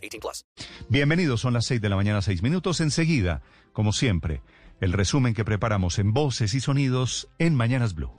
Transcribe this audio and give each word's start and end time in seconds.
18 0.00 0.20
plus. 0.20 0.46
Bienvenidos, 0.88 1.40
son 1.40 1.54
las 1.54 1.66
6 1.66 1.80
de 1.80 1.88
la 1.88 1.96
mañana, 1.96 2.22
6 2.22 2.42
minutos. 2.42 2.80
Enseguida, 2.80 3.42
como 3.72 3.92
siempre, 3.92 4.42
el 4.80 4.92
resumen 4.92 5.34
que 5.34 5.44
preparamos 5.44 5.98
en 5.98 6.12
voces 6.12 6.54
y 6.54 6.60
sonidos 6.60 7.28
en 7.38 7.54
Mañanas 7.54 7.94
Blue 7.94 8.12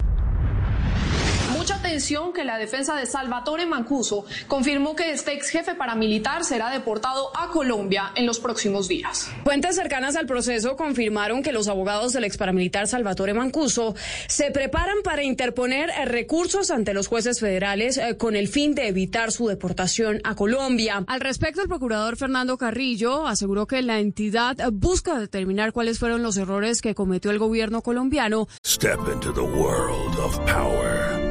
que 2.34 2.44
la 2.44 2.58
defensa 2.58 2.96
de 2.96 3.06
Salvatore 3.06 3.68
Mancuso 3.68 4.26
confirmó 4.48 4.96
que 4.96 5.12
este 5.12 5.34
ex 5.34 5.50
jefe 5.50 5.76
paramilitar 5.76 6.44
será 6.44 6.72
deportado 6.72 7.30
a 7.38 7.50
Colombia 7.50 8.12
en 8.16 8.26
los 8.26 8.40
próximos 8.40 8.88
días. 8.88 9.30
Fuentes 9.44 9.76
cercanas 9.76 10.16
al 10.16 10.26
proceso 10.26 10.76
confirmaron 10.76 11.44
que 11.44 11.52
los 11.52 11.68
abogados 11.68 12.12
del 12.14 12.24
ex 12.24 12.38
paramilitar 12.38 12.88
Salvatore 12.88 13.36
Mancuso 13.36 13.94
se 14.28 14.50
preparan 14.50 14.98
para 15.04 15.24
interponer 15.24 15.92
recursos 16.06 16.72
ante 16.72 16.94
los 16.94 17.08
jueces 17.08 17.40
federales 17.40 17.98
eh, 17.98 18.18
con 18.18 18.36
el 18.36 18.48
fin 18.48 18.74
de 18.74 18.88
evitar 18.88 19.32
su 19.32 19.48
deportación 19.48 20.20
a 20.24 20.36
Colombia. 20.36 21.04
Al 21.08 21.22
respecto, 21.22 21.62
el 21.62 21.68
procurador 21.68 22.18
Fernando 22.18 22.58
Carrillo 22.58 23.28
aseguró 23.28 23.68
que 23.68 23.82
la 23.84 24.00
entidad 24.00 24.58
busca 24.74 25.20
determinar 25.20 25.72
cuáles 25.72 26.00
fueron 26.00 26.24
los 26.24 26.36
errores 26.38 26.82
que 26.82 26.96
cometió 26.96 27.30
el 27.30 27.38
gobierno 27.38 27.84
colombiano. 27.84 28.48
Step 28.66 29.00
into 29.14 29.32
the 29.32 29.42
world 29.42 30.18
of 30.18 30.38
power. 30.46 31.31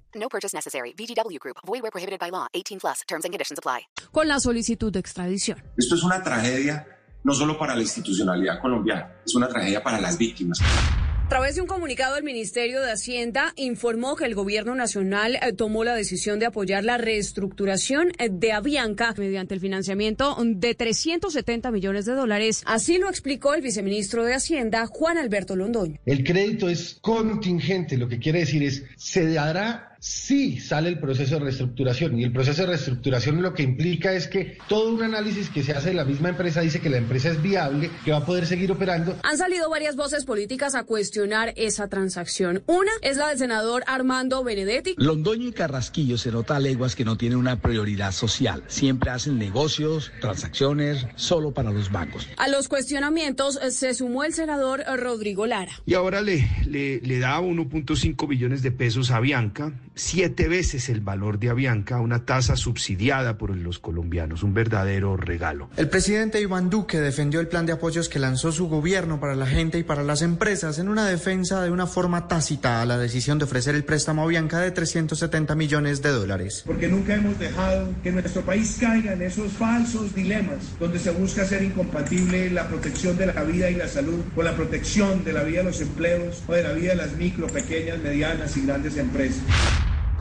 No 0.21 0.29
purchase 0.29 0.55
necessary. 0.55 0.93
VGW 0.93 1.39
Group. 1.39 1.57
Void 1.65 1.81
where 1.81 1.91
prohibited 1.91 2.19
by 2.19 2.29
law. 2.29 2.47
18 2.53 2.79
plus. 2.79 3.01
Terms 3.07 3.25
and 3.25 3.33
conditions 3.33 3.57
apply. 3.57 3.87
Con 4.11 4.27
la 4.27 4.39
solicitud 4.39 4.93
de 4.93 4.99
extradición. 4.99 5.57
Esto 5.75 5.95
es 5.95 6.03
una 6.03 6.21
tragedia 6.21 6.85
no 7.23 7.33
solo 7.33 7.57
para 7.57 7.75
la 7.75 7.81
institucionalidad 7.81 8.59
colombiana, 8.59 9.15
es 9.25 9.35
una 9.35 9.47
tragedia 9.47 9.83
para 9.83 9.99
las 9.99 10.17
víctimas. 10.17 10.59
A 10.61 11.33
través 11.35 11.55
de 11.55 11.61
un 11.61 11.67
comunicado, 11.67 12.17
el 12.17 12.25
Ministerio 12.25 12.81
de 12.81 12.91
Hacienda 12.91 13.53
informó 13.55 14.17
que 14.17 14.25
el 14.25 14.35
Gobierno 14.35 14.75
Nacional 14.75 15.35
eh, 15.35 15.53
tomó 15.53 15.85
la 15.85 15.95
decisión 15.95 16.39
de 16.39 16.45
apoyar 16.45 16.83
la 16.83 16.97
reestructuración 16.97 18.11
eh, 18.17 18.27
de 18.29 18.51
Avianca 18.51 19.13
mediante 19.17 19.53
el 19.53 19.61
financiamiento 19.61 20.35
de 20.43 20.75
370 20.75 21.71
millones 21.71 22.03
de 22.03 22.15
dólares. 22.15 22.63
Así 22.65 22.97
lo 22.97 23.07
explicó 23.07 23.53
el 23.53 23.61
viceministro 23.61 24.25
de 24.25 24.33
Hacienda, 24.33 24.85
Juan 24.87 25.17
Alberto 25.17 25.55
Londoño. 25.55 25.99
El 26.05 26.25
crédito 26.25 26.67
es 26.67 26.97
contingente, 26.99 27.95
lo 27.97 28.09
que 28.09 28.19
quiere 28.19 28.39
decir 28.39 28.63
es 28.63 28.83
se 28.97 29.31
dará 29.31 29.90
sí 30.01 30.59
sale 30.59 30.89
el 30.89 30.99
proceso 30.99 31.35
de 31.35 31.41
reestructuración. 31.41 32.19
Y 32.19 32.23
el 32.23 32.33
proceso 32.33 32.63
de 32.63 32.69
reestructuración 32.69 33.41
lo 33.41 33.53
que 33.53 33.61
implica 33.61 34.13
es 34.13 34.27
que 34.27 34.57
todo 34.67 34.91
un 34.91 35.03
análisis 35.03 35.49
que 35.49 35.61
se 35.61 35.73
hace 35.73 35.89
de 35.89 35.95
la 35.95 36.05
misma 36.05 36.29
empresa 36.29 36.61
dice 36.61 36.81
que 36.81 36.89
la 36.89 36.97
empresa 36.97 37.29
es 37.29 37.41
viable, 37.41 37.91
que 38.03 38.11
va 38.11 38.17
a 38.17 38.25
poder 38.25 38.47
seguir 38.47 38.71
operando. 38.71 39.15
Han 39.21 39.37
salido 39.37 39.69
varias 39.69 39.95
voces 39.95 40.25
políticas 40.25 40.73
a 40.73 40.83
cuestionar 40.85 41.53
esa 41.55 41.87
transacción. 41.87 42.63
Una 42.65 42.91
es 43.03 43.17
la 43.17 43.29
del 43.29 43.37
senador 43.37 43.83
Armando 43.85 44.43
Benedetti. 44.43 44.95
Londoño 44.97 45.47
y 45.47 45.51
Carrasquillo 45.51 46.17
se 46.17 46.31
nota 46.31 46.55
a 46.55 46.59
leguas 46.59 46.95
que 46.95 47.05
no 47.05 47.15
tienen 47.15 47.37
una 47.37 47.61
prioridad 47.61 48.11
social. 48.11 48.63
Siempre 48.67 49.11
hacen 49.11 49.37
negocios, 49.37 50.11
transacciones, 50.19 51.05
solo 51.15 51.53
para 51.53 51.71
los 51.71 51.91
bancos. 51.91 52.27
A 52.37 52.47
los 52.47 52.67
cuestionamientos 52.67 53.59
eh, 53.61 53.69
se 53.69 53.93
sumó 53.93 54.23
el 54.23 54.33
senador 54.33 54.83
Rodrigo 54.97 55.45
Lara. 55.45 55.71
Y 55.85 55.93
ahora 55.93 56.21
le, 56.21 56.49
le, 56.65 57.01
le 57.01 57.19
da 57.19 57.39
1.5 57.39 58.27
billones 58.27 58.63
de 58.63 58.71
pesos 58.71 59.11
a 59.11 59.19
Bianca 59.19 59.71
siete 59.95 60.47
veces 60.47 60.89
el 60.89 61.01
valor 61.01 61.39
de 61.39 61.49
Avianca, 61.49 61.99
una 61.99 62.25
tasa 62.25 62.55
subsidiada 62.55 63.37
por 63.37 63.55
los 63.55 63.79
colombianos, 63.79 64.43
un 64.43 64.53
verdadero 64.53 65.17
regalo. 65.17 65.69
El 65.77 65.89
presidente 65.89 66.41
Iván 66.41 66.69
Duque 66.69 66.99
defendió 66.99 67.39
el 67.39 67.47
plan 67.47 67.65
de 67.65 67.73
apoyos 67.73 68.09
que 68.09 68.19
lanzó 68.19 68.51
su 68.51 68.67
gobierno 68.67 69.19
para 69.19 69.35
la 69.35 69.45
gente 69.45 69.77
y 69.77 69.83
para 69.83 70.03
las 70.03 70.21
empresas 70.21 70.79
en 70.79 70.89
una 70.89 71.05
defensa 71.05 71.61
de 71.61 71.71
una 71.71 71.87
forma 71.87 72.27
tácita 72.27 72.81
a 72.81 72.85
la 72.85 72.97
decisión 72.97 73.37
de 73.37 73.45
ofrecer 73.45 73.75
el 73.75 73.83
préstamo 73.83 74.21
a 74.21 74.25
Avianca 74.25 74.59
de 74.59 74.71
370 74.71 75.55
millones 75.55 76.01
de 76.01 76.09
dólares. 76.09 76.63
Porque 76.65 76.87
nunca 76.87 77.15
hemos 77.15 77.37
dejado 77.37 77.93
que 78.03 78.11
nuestro 78.11 78.41
país 78.41 78.77
caiga 78.79 79.13
en 79.13 79.21
esos 79.21 79.51
falsos 79.53 80.13
dilemas 80.15 80.79
donde 80.79 80.99
se 80.99 81.11
busca 81.11 81.43
hacer 81.43 81.63
incompatible 81.63 82.49
la 82.49 82.67
protección 82.67 83.17
de 83.17 83.27
la 83.27 83.43
vida 83.43 83.69
y 83.69 83.75
la 83.75 83.87
salud 83.87 84.21
con 84.35 84.45
la 84.45 84.55
protección 84.55 85.23
de 85.23 85.33
la 85.33 85.43
vida 85.43 85.59
de 85.59 85.65
los 85.65 85.81
empleos 85.81 86.43
o 86.47 86.53
de 86.53 86.63
la 86.63 86.73
vida 86.73 86.91
de 86.91 86.97
las 86.97 87.13
micro, 87.13 87.47
pequeñas, 87.47 87.99
medianas 87.99 88.55
y 88.57 88.65
grandes 88.65 88.97
empresas. 88.97 89.41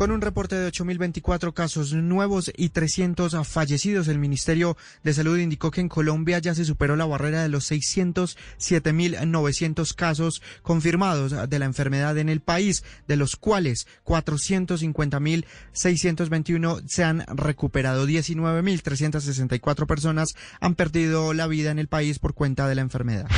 Con 0.00 0.10
un 0.12 0.22
reporte 0.22 0.56
de 0.56 0.72
8.024 0.72 1.52
casos 1.52 1.92
nuevos 1.92 2.50
y 2.56 2.70
300 2.70 3.46
fallecidos, 3.46 4.08
el 4.08 4.18
Ministerio 4.18 4.78
de 5.04 5.12
Salud 5.12 5.36
indicó 5.36 5.70
que 5.70 5.82
en 5.82 5.90
Colombia 5.90 6.38
ya 6.38 6.54
se 6.54 6.64
superó 6.64 6.96
la 6.96 7.04
barrera 7.04 7.42
de 7.42 7.50
los 7.50 7.70
607.900 7.70 9.94
casos 9.94 10.40
confirmados 10.62 11.50
de 11.50 11.58
la 11.58 11.66
enfermedad 11.66 12.16
en 12.16 12.30
el 12.30 12.40
país, 12.40 12.82
de 13.08 13.16
los 13.16 13.36
cuales 13.36 13.86
450.621 14.06 16.82
se 16.88 17.04
han 17.04 17.26
recuperado. 17.36 18.08
19.364 18.08 19.86
personas 19.86 20.34
han 20.60 20.76
perdido 20.76 21.34
la 21.34 21.46
vida 21.46 21.72
en 21.72 21.78
el 21.78 21.88
país 21.88 22.18
por 22.18 22.32
cuenta 22.32 22.66
de 22.68 22.74
la 22.74 22.80
enfermedad. 22.80 23.28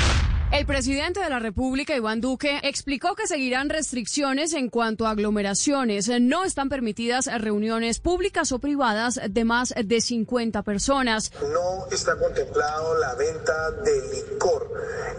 El 0.62 0.66
presidente 0.66 1.18
de 1.18 1.28
la 1.28 1.40
República, 1.40 1.96
Iván 1.96 2.20
Duque, 2.20 2.60
explicó 2.62 3.16
que 3.16 3.26
seguirán 3.26 3.68
restricciones 3.68 4.52
en 4.52 4.70
cuanto 4.70 5.08
a 5.08 5.10
aglomeraciones. 5.10 6.08
No 6.20 6.44
están 6.44 6.68
permitidas 6.68 7.26
reuniones 7.42 7.98
públicas 7.98 8.52
o 8.52 8.60
privadas 8.60 9.18
de 9.28 9.44
más 9.44 9.74
de 9.76 10.00
50 10.00 10.62
personas. 10.62 11.32
No 11.52 11.88
está 11.90 12.16
contemplado 12.16 12.96
la 12.96 13.16
venta 13.16 13.72
de 13.82 14.02
licor 14.12 14.72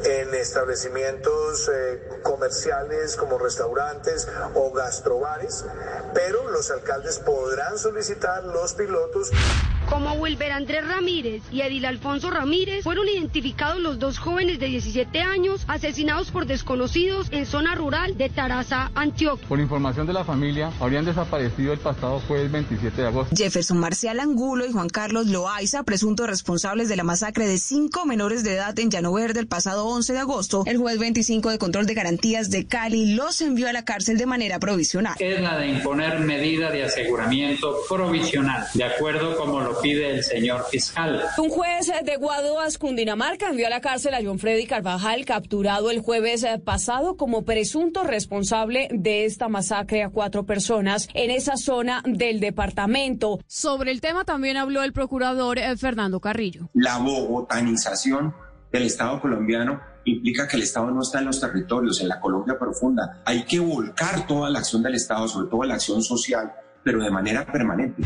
en 0.05 0.33
establecimientos 0.33 1.67
eh, 1.67 2.21
comerciales 2.23 3.17
como 3.17 3.37
restaurantes 3.37 4.29
o 4.55 4.71
gastrobares, 4.71 5.65
pero 6.13 6.49
los 6.51 6.71
alcaldes 6.71 7.19
podrán 7.19 7.77
solicitar 7.77 8.45
los 8.45 8.75
pilotos. 8.75 9.29
Como 9.93 10.13
Wilber 10.13 10.51
Andrés 10.51 10.87
Ramírez 10.87 11.43
y 11.51 11.61
Edil 11.61 11.85
Alfonso 11.85 12.31
Ramírez 12.31 12.83
fueron 12.83 13.07
identificados 13.07 13.79
los 13.79 13.99
dos 13.99 14.17
jóvenes 14.17 14.57
de 14.57 14.65
17 14.65 15.21
años 15.21 15.65
asesinados 15.67 16.31
por 16.31 16.47
desconocidos 16.47 17.27
en 17.29 17.45
zona 17.45 17.75
rural 17.75 18.17
de 18.17 18.27
Taraza, 18.29 18.89
Antioquia. 18.95 19.47
Por 19.47 19.59
información 19.59 20.07
de 20.07 20.13
la 20.13 20.23
familia, 20.23 20.71
habrían 20.79 21.05
desaparecido 21.05 21.73
el 21.73 21.79
pasado 21.79 22.19
jueves 22.21 22.51
27 22.51 23.01
de 23.03 23.07
agosto. 23.07 23.35
Jefferson 23.35 23.77
Marcial 23.77 24.19
Angulo 24.19 24.65
y 24.65 24.71
Juan 24.71 24.89
Carlos 24.89 25.27
Loaiza, 25.27 25.83
presuntos 25.83 26.25
responsables 26.25 26.89
de 26.89 26.95
la 26.95 27.03
masacre 27.03 27.45
de 27.45 27.59
cinco 27.59 28.07
menores 28.07 28.43
de 28.43 28.55
edad 28.55 28.77
en 28.79 28.89
Llano 28.89 29.13
Verde 29.13 29.41
el 29.41 29.47
pasado 29.47 29.85
11 29.85 30.11
de 30.11 30.19
agosto, 30.19 30.63
el 30.65 30.79
juez 30.79 30.97
25 30.97 31.51
de 31.51 31.59
control 31.59 31.85
de 31.85 31.93
garantías 31.93 32.49
de 32.49 32.65
Cali 32.65 33.13
los 33.13 33.41
envió 33.41 33.69
a 33.69 33.73
la 33.73 33.85
cárcel 33.85 34.17
de 34.17 34.25
manera 34.25 34.57
provisional. 34.57 35.13
Es 35.19 35.39
la 35.39 35.59
de 35.59 35.67
imponer 35.67 36.19
medida 36.21 36.71
de 36.71 36.83
aseguramiento 36.83 37.77
provisional, 37.87 38.65
de 38.73 38.85
acuerdo 38.85 39.37
como 39.37 39.59
lo 39.59 39.82
pide 39.83 40.15
el 40.15 40.23
señor 40.23 40.65
fiscal. 40.71 41.21
Un 41.37 41.49
juez 41.49 41.91
de 42.03 42.15
Guaduas, 42.15 42.77
Cundinamarca, 42.77 43.49
envió 43.49 43.67
a 43.67 43.69
la 43.69 43.81
cárcel 43.81 44.13
a 44.13 44.23
John 44.23 44.39
Freddy 44.39 44.65
Carvajal, 44.65 45.25
capturado 45.25 45.91
el 45.91 45.99
jueves 45.99 46.45
pasado 46.63 47.17
como 47.17 47.43
presunto 47.43 48.03
responsable 48.03 48.87
de 48.91 49.25
esta 49.25 49.49
masacre 49.49 50.03
a 50.03 50.09
cuatro 50.09 50.45
personas 50.45 51.09
en 51.13 51.29
esa 51.29 51.57
zona 51.57 52.01
del 52.05 52.39
departamento. 52.39 53.39
Sobre 53.45 53.91
el 53.91 54.01
tema 54.01 54.23
también 54.23 54.57
habló 54.57 54.83
el 54.83 54.93
procurador 54.93 55.59
eh, 55.59 55.75
Fernando 55.77 56.19
Carrillo. 56.19 56.69
La 56.73 56.97
bogotanización 56.97 58.33
del 58.71 58.83
Estado 58.83 59.21
colombiano 59.21 59.81
implica 60.05 60.47
que 60.47 60.57
el 60.57 60.63
Estado 60.63 60.91
no 60.91 61.01
está 61.01 61.19
en 61.19 61.25
los 61.25 61.39
territorios, 61.39 62.01
en 62.01 62.07
la 62.07 62.19
Colombia 62.19 62.57
profunda. 62.57 63.21
Hay 63.25 63.43
que 63.45 63.59
volcar 63.59 64.25
toda 64.27 64.49
la 64.49 64.59
acción 64.59 64.81
del 64.81 64.95
Estado, 64.95 65.27
sobre 65.27 65.49
todo 65.49 65.63
la 65.63 65.75
acción 65.75 66.01
social, 66.01 66.53
pero 66.83 67.01
de 67.01 67.09
manera 67.11 67.45
permanente. 67.45 68.03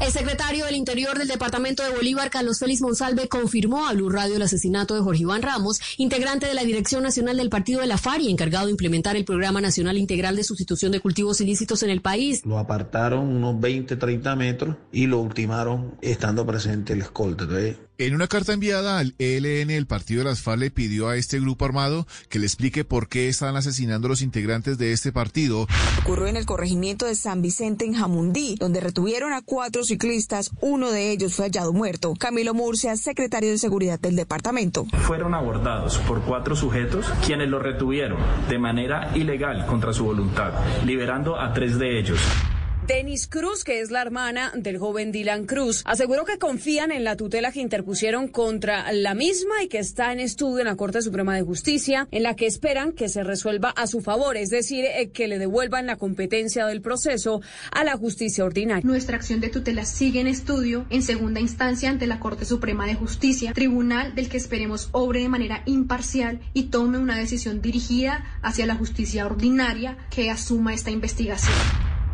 El 0.00 0.12
secretario 0.12 0.64
del 0.64 0.76
Interior 0.76 1.18
del 1.18 1.26
Departamento 1.26 1.82
de 1.82 1.90
Bolívar, 1.90 2.30
Carlos 2.30 2.60
Félix 2.60 2.80
Monsalve, 2.80 3.28
confirmó 3.28 3.88
a 3.88 3.94
Blue 3.94 4.10
Radio 4.10 4.36
el 4.36 4.42
asesinato 4.42 4.94
de 4.94 5.00
Jorge 5.00 5.22
Iván 5.22 5.42
Ramos, 5.42 5.80
integrante 5.96 6.46
de 6.46 6.54
la 6.54 6.62
Dirección 6.62 7.02
Nacional 7.02 7.36
del 7.36 7.50
Partido 7.50 7.80
de 7.80 7.88
la 7.88 7.98
FARC 7.98 8.22
y 8.22 8.30
encargado 8.30 8.66
de 8.66 8.72
implementar 8.72 9.16
el 9.16 9.24
Programa 9.24 9.60
Nacional 9.60 9.98
Integral 9.98 10.36
de 10.36 10.44
Sustitución 10.44 10.92
de 10.92 11.00
Cultivos 11.00 11.40
Ilícitos 11.40 11.82
en 11.82 11.90
el 11.90 12.00
país. 12.00 12.44
Lo 12.44 12.58
apartaron 12.58 13.28
unos 13.28 13.58
20, 13.60 13.96
30 13.96 14.36
metros 14.36 14.76
y 14.92 15.06
lo 15.06 15.20
ultimaron 15.20 15.96
estando 16.00 16.46
presente 16.46 16.92
el 16.92 17.00
escolta. 17.00 17.38
En 18.00 18.14
una 18.14 18.28
carta 18.28 18.52
enviada 18.52 19.00
al 19.00 19.16
ELN, 19.18 19.70
el 19.70 19.88
partido 19.88 20.20
de 20.20 20.26
las 20.26 20.40
FARC 20.40 20.60
le 20.60 20.70
pidió 20.70 21.08
a 21.08 21.16
este 21.16 21.40
grupo 21.40 21.64
armado 21.64 22.06
que 22.28 22.38
le 22.38 22.46
explique 22.46 22.84
por 22.84 23.08
qué 23.08 23.26
están 23.26 23.56
asesinando 23.56 24.06
a 24.06 24.10
los 24.10 24.22
integrantes 24.22 24.78
de 24.78 24.92
este 24.92 25.10
partido. 25.10 25.66
Ocurrió 26.02 26.28
en 26.28 26.36
el 26.36 26.46
corregimiento 26.46 27.06
de 27.06 27.16
San 27.16 27.42
Vicente 27.42 27.84
en 27.84 27.94
Jamundí, 27.94 28.54
donde 28.54 28.78
retuvieron 28.78 29.32
a 29.32 29.42
cuatro 29.42 29.82
ciclistas, 29.82 30.52
uno 30.60 30.92
de 30.92 31.10
ellos 31.10 31.34
fue 31.34 31.46
hallado 31.46 31.72
muerto. 31.72 32.14
Camilo 32.14 32.54
Murcia, 32.54 32.94
secretario 32.94 33.50
de 33.50 33.58
Seguridad 33.58 33.98
del 33.98 34.14
departamento. 34.14 34.86
Fueron 35.00 35.34
abordados 35.34 35.98
por 36.06 36.22
cuatro 36.22 36.54
sujetos 36.54 37.04
quienes 37.26 37.48
lo 37.48 37.58
retuvieron 37.58 38.20
de 38.48 38.60
manera 38.60 39.10
ilegal 39.16 39.66
contra 39.66 39.92
su 39.92 40.04
voluntad, 40.04 40.52
liberando 40.84 41.36
a 41.40 41.52
tres 41.52 41.80
de 41.80 41.98
ellos. 41.98 42.20
Denis 42.88 43.28
Cruz, 43.28 43.64
que 43.64 43.80
es 43.80 43.90
la 43.90 44.00
hermana 44.00 44.50
del 44.56 44.78
joven 44.78 45.12
Dylan 45.12 45.44
Cruz, 45.44 45.82
aseguró 45.84 46.24
que 46.24 46.38
confían 46.38 46.90
en 46.90 47.04
la 47.04 47.16
tutela 47.16 47.52
que 47.52 47.60
interpusieron 47.60 48.28
contra 48.28 48.90
la 48.92 49.12
misma 49.14 49.62
y 49.62 49.68
que 49.68 49.78
está 49.78 50.10
en 50.10 50.20
estudio 50.20 50.60
en 50.60 50.68
la 50.68 50.76
Corte 50.76 51.02
Suprema 51.02 51.36
de 51.36 51.42
Justicia, 51.42 52.08
en 52.10 52.22
la 52.22 52.34
que 52.34 52.46
esperan 52.46 52.92
que 52.92 53.10
se 53.10 53.24
resuelva 53.24 53.68
a 53.68 53.86
su 53.86 54.00
favor, 54.00 54.38
es 54.38 54.48
decir, 54.48 54.86
eh, 54.86 55.10
que 55.10 55.28
le 55.28 55.38
devuelvan 55.38 55.84
la 55.84 55.96
competencia 55.96 56.64
del 56.64 56.80
proceso 56.80 57.42
a 57.72 57.84
la 57.84 57.98
justicia 57.98 58.46
ordinaria. 58.46 58.82
Nuestra 58.86 59.16
acción 59.16 59.40
de 59.40 59.50
tutela 59.50 59.84
sigue 59.84 60.20
en 60.20 60.26
estudio 60.26 60.86
en 60.88 61.02
segunda 61.02 61.40
instancia 61.40 61.90
ante 61.90 62.06
la 62.06 62.20
Corte 62.20 62.46
Suprema 62.46 62.86
de 62.86 62.94
Justicia, 62.94 63.52
tribunal 63.52 64.14
del 64.14 64.30
que 64.30 64.38
esperemos 64.38 64.88
obre 64.92 65.20
de 65.20 65.28
manera 65.28 65.62
imparcial 65.66 66.40
y 66.54 66.70
tome 66.70 66.96
una 66.96 67.18
decisión 67.18 67.60
dirigida 67.60 68.24
hacia 68.40 68.64
la 68.64 68.76
justicia 68.76 69.26
ordinaria 69.26 69.98
que 70.08 70.30
asuma 70.30 70.72
esta 70.72 70.90
investigación. 70.90 71.52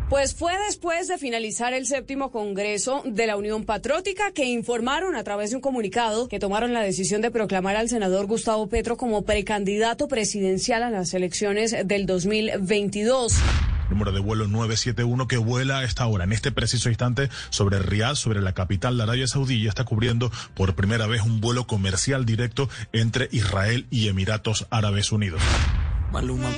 Pues 0.09 0.35
fue 0.35 0.53
después 0.67 1.07
de 1.07 1.17
finalizar 1.17 1.73
el 1.73 1.87
séptimo 1.87 2.31
Congreso 2.31 3.01
de 3.05 3.25
la 3.25 3.37
Unión 3.37 3.65
Patriótica 3.65 4.31
que 4.31 4.45
informaron 4.45 5.15
a 5.15 5.23
través 5.23 5.49
de 5.49 5.55
un 5.55 5.63
comunicado 5.63 6.27
que 6.27 6.39
tomaron 6.39 6.73
la 6.73 6.83
decisión 6.83 7.21
de 7.21 7.31
proclamar 7.31 7.75
al 7.75 7.89
senador 7.89 8.27
Gustavo 8.27 8.67
Petro 8.67 8.97
como 8.97 9.23
precandidato 9.23 10.07
presidencial 10.07 10.83
a 10.83 10.91
las 10.91 11.15
elecciones 11.15 11.75
del 11.85 12.05
2022 12.05 13.33
número 13.89 14.11
de 14.11 14.19
vuelo 14.19 14.47
971 14.47 15.27
que 15.27 15.37
vuela 15.37 15.79
a 15.79 15.83
esta 15.83 16.07
hora, 16.07 16.23
en 16.23 16.33
este 16.33 16.51
preciso 16.51 16.89
instante, 16.89 17.29
sobre 17.49 17.77
Riyadh, 17.77 18.15
sobre 18.15 18.41
la 18.41 18.53
capital 18.53 18.97
de 18.97 19.03
Arabia 19.03 19.27
Saudí, 19.27 19.55
y 19.55 19.67
está 19.67 19.85
cubriendo 19.85 20.31
por 20.55 20.73
primera 20.73 21.05
vez 21.05 21.21
un 21.21 21.39
vuelo 21.39 21.67
comercial 21.67 22.25
directo 22.25 22.67
entre 22.93 23.29
Israel 23.31 23.85
y 23.91 24.07
Emiratos 24.07 24.65
Árabes 24.71 25.11
Unidos. 25.11 25.39
Maluma, 26.11 26.49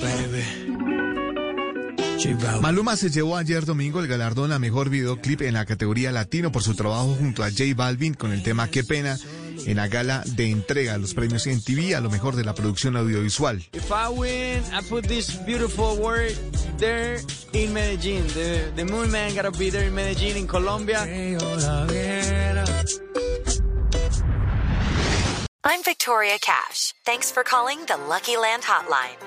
Maluma 2.62 2.96
se 2.96 3.10
llevó 3.10 3.38
ayer 3.38 3.66
domingo 3.66 4.00
el 4.00 4.08
galardón 4.08 4.52
a 4.52 4.60
mejor 4.60 4.90
videoclip 4.90 5.42
en 5.42 5.54
la 5.54 5.66
categoría 5.66 6.12
latino 6.12 6.52
por 6.52 6.64
su 6.64 6.76
trabajo 6.76 7.16
junto 7.18 7.44
a 7.44 7.50
J 7.50 7.64
Balvin 7.76 8.14
con 8.14 8.32
el 8.32 8.44
tema 8.44 8.70
Qué 8.70 8.84
pena 8.84 9.18
en 9.66 9.78
la 9.78 9.88
gala 9.88 10.24
de 10.26 10.52
entrega 10.52 10.94
de 10.94 11.00
los 11.00 11.14
premios 11.14 11.48
en 11.48 11.64
TV 11.64 11.96
a 11.96 12.02
lo 12.02 12.10
mejor 12.10 12.36
de 12.36 12.44
la 12.44 12.54
producción 12.54 12.96
audiovisual. 12.96 13.64
If 13.74 13.92
I 13.92 14.10
win, 14.10 14.64
I 14.74 14.82
put 14.88 15.08
this 15.08 15.36
beautiful 15.46 15.98
word 15.98 16.34
there 16.78 17.20
in 17.54 17.74
Medellín. 17.74 18.28
The, 18.34 18.72
the 18.76 18.86
moon 18.86 19.12
man 19.12 19.36
gotta 19.36 19.52
be 19.52 19.70
there 19.70 19.88
in 19.88 19.94
Medellín, 19.94 20.36
in 20.36 20.48
Colombia. 20.48 21.06
I'm 25.64 25.84
Victoria 25.84 26.38
Cash. 26.40 26.94
Thanks 27.06 27.32
for 27.32 27.44
calling 27.44 27.80
the 27.88 27.98
Lucky 27.98 28.38
Land 28.38 28.64
Hotline. 28.64 29.27